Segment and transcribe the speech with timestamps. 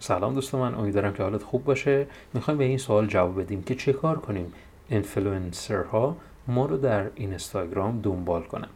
[0.00, 2.06] سلام دوست من امیدوارم که حالت خوب باشه.
[2.34, 4.52] می‌خوایم به این سوال جواب بدیم که چه کار کنیم
[5.92, 6.16] ها
[6.48, 8.68] ما رو در اینستاگرام دنبال کنن.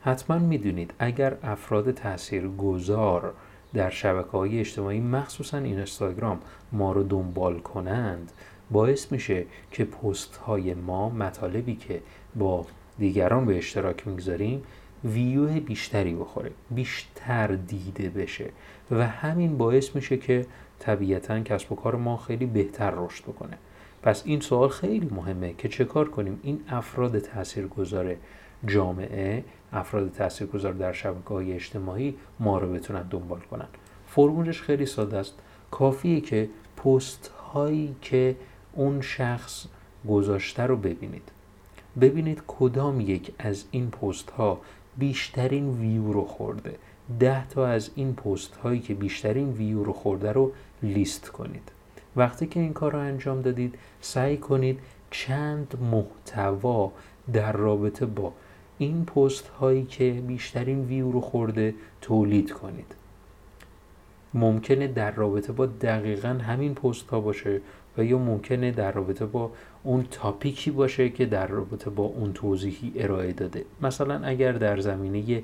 [0.00, 3.32] حتما می‌دونید اگر افراد تأثیر گذار
[3.74, 6.40] در شبکه های اجتماعی مخصوصا اینستاگرام
[6.72, 8.32] ما رو دنبال کنند
[8.70, 12.00] باعث میشه که پست های ما مطالبی که
[12.36, 12.66] با
[12.98, 14.62] دیگران به اشتراک می‌گذاریم
[15.14, 18.50] ویو بیشتری بخوره بیشتر دیده بشه
[18.90, 20.46] و همین باعث میشه که
[20.78, 23.58] طبیعتا کسب و کار ما خیلی بهتر رشد بکنه.
[24.02, 28.16] پس این سوال خیلی مهمه که چه کار کنیم؟ این افراد تاثیرگذار
[28.66, 33.68] جامعه افراد تاثیرگذار در شبکه های اجتماعی ما رو بتونن دنبال کنن.
[34.08, 35.34] فرمولش خیلی ساده است.
[35.70, 36.48] کافیه که
[36.84, 38.36] پست هایی که
[38.72, 39.66] اون شخص
[40.08, 41.30] گذاشته رو ببینید.
[42.00, 44.60] ببینید کدام یک از این پست ها
[44.98, 46.76] بیشترین ویو رو خورده.
[47.20, 51.72] ده تا از این پست هایی که بیشترین ویو رو خورده رو لیست کنید.
[52.16, 54.78] وقتی که این کار رو انجام دادید سعی کنید
[55.10, 56.92] چند محتوا
[57.32, 58.32] در رابطه با
[58.78, 62.94] این پست هایی که بیشترین ویو رو خورده تولید کنید.
[64.34, 67.60] ممکنه در رابطه با دقیقا همین پست ها باشه.
[67.98, 69.50] و یا ممکنه در رابطه با
[69.82, 73.64] اون تاپیکی باشه که در رابطه با اون توضیحی ارائه داده.
[73.82, 75.42] مثلا اگر در زمینه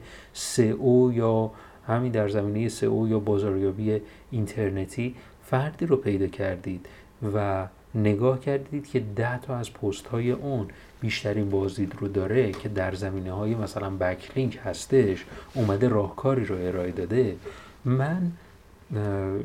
[0.78, 1.50] او یا
[1.86, 4.00] همین در زمینه او یا بازاریابی
[4.31, 6.86] اینترنتی فردی رو پیدا کردید
[7.34, 10.69] و نگاه کردید که ده تا از پست های اون
[11.00, 15.25] بیشترین بازدید رو داره که در زمینه های مثلا بکلینک هستش
[15.55, 17.37] اومده راهکاری رو ارائه داده
[17.84, 18.32] من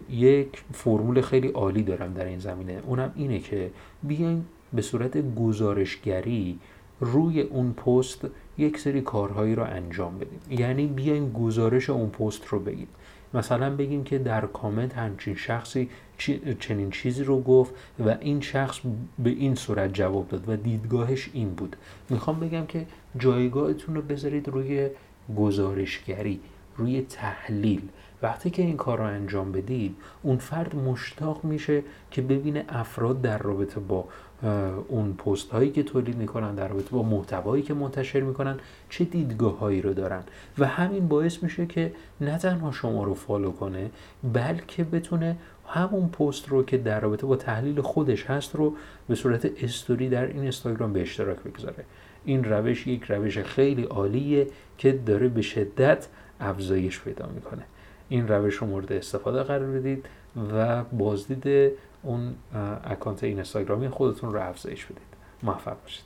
[0.10, 2.82] یک فرمول خیلی عالی دارم در این زمینه.
[2.88, 3.72] اونم اینه که
[4.04, 6.60] بیایم به صورت گزارشگری
[7.00, 10.60] روی اون پست یک سری کارهایی رو انجام بدیم.
[10.60, 12.88] یعنی بیایم گزارش اون پست رو بگیم.
[13.34, 15.90] مثلا بگیم که در کامنت همچین شخصی
[16.60, 17.74] چنین چیزی رو گفت
[18.06, 18.80] و این شخص
[19.20, 21.76] به این صورت جواب داد و دیدگاهش این بود.
[22.10, 22.86] می‌خوام بگم که
[23.18, 24.90] جایگاهتون رو بذارید روی
[25.38, 26.40] گزارشگری.
[26.78, 27.82] روی تحلیل.
[28.22, 33.38] وقتی که این کار رو انجام بدید اون فرد مشتاق میشه که ببینه افراد در
[33.38, 34.06] رابطه با
[34.88, 39.60] اون پست هایی که تولید می‌کنن در رابطه با محتوایی که منتشر می‌کنن چه دیدگاه
[39.60, 40.24] هایی رو دارن.
[40.58, 43.90] و همین باعث میشه که نه تنها شما رو فالو کنه
[44.34, 45.38] بلکه بتونه
[45.68, 48.74] همون پست رو که در رابطه با تحلیل خودش هست رو
[49.08, 51.84] به صورت استوری در این اینستاگرام به اشتراک بگذاره.
[52.26, 56.08] این روش یک روش خیلی عالیه که داره به شدت
[56.40, 57.64] افزایش پیدا می‌کنه.
[58.10, 60.06] این روش رو مورد استفاده قرار بدید
[60.54, 61.72] و بازدید
[62.04, 62.36] اون
[62.84, 65.08] اکانت اینستاگرامی خودتون رو افزایش بدید.
[65.44, 66.04] موفق باشید.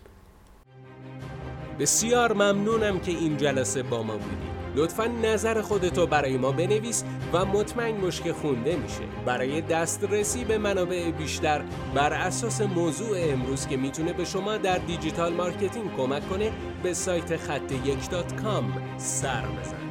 [1.80, 7.04] بسیار ممنونم که این جلسه با ما بودید لطفا نظر خودتو برای ما بنویس
[7.34, 9.02] و مطمئن باش که خونده میشه.
[9.26, 11.62] برای دسترسی به منابع بیشتر
[11.96, 16.52] بر اساس موضوع امروز که می‌تونه به شما در دیجیتال مارکتینگ کمک کنه
[16.84, 18.00] به سایت خط یک
[18.98, 19.91] سر بزن